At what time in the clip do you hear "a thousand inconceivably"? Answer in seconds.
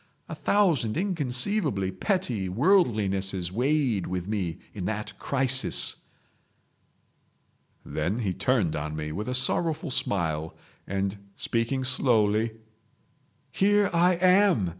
0.27-1.91